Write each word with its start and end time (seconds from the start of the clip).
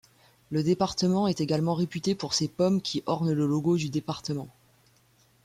Le 0.49 0.63
département 0.63 1.27
est 1.27 1.41
également 1.41 1.75
réputé 1.75 2.15
pour 2.15 2.33
ses 2.33 2.47
pommes 2.47 2.81
qui 2.81 3.03
ornent 3.05 3.33
le 3.33 3.45
logo 3.45 3.77
du 3.77 3.91
département. 3.91 4.47